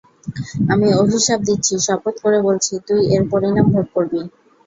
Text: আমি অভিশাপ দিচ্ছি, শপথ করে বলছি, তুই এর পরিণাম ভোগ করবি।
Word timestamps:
আমি 0.71 0.87
অভিশাপ 1.01 1.39
দিচ্ছি, 1.47 1.73
শপথ 1.85 2.15
করে 2.23 2.37
বলছি, 2.47 2.73
তুই 2.87 3.01
এর 3.15 3.23
পরিণাম 3.31 3.65
ভোগ 3.73 3.87
করবি। 3.95 4.19